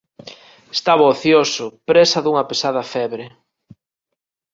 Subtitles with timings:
[0.77, 3.25] Estaba ocioso, presa dunha pesada febre: